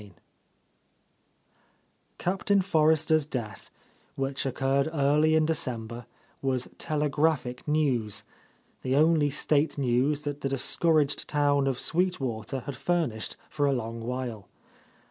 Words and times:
Yl 0.01 0.09
C 2.19 2.31
APTAIN 2.31 2.63
FORRESTER'S 2.63 3.27
death, 3.27 3.69
which 4.15 4.47
occurred 4.47 4.89
early 4.91 5.35
in 5.35 5.45
December, 5.45 6.07
was 6.41 6.67
"tele 6.79 7.07
graphic 7.07 7.67
news," 7.67 8.23
the 8.81 8.95
only 8.95 9.29
State 9.29 9.77
news 9.77 10.21
that 10.21 10.41
the 10.41 10.49
discouraged 10.49 11.27
town 11.29 11.67
of 11.67 11.79
Sweet 11.79 12.19
Water 12.19 12.61
had 12.61 12.75
fur 12.77 13.05
nished 13.05 13.35
for 13.47 13.67
a 13.67 13.73
long 13.73 14.01
while. 14.01 14.47